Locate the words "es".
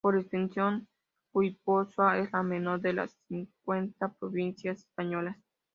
2.17-2.31